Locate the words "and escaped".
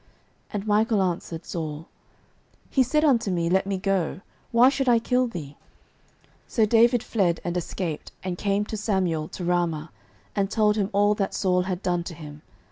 7.43-8.11